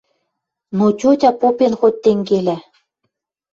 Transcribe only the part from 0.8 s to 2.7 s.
тьотя попен хоть тенгелӓ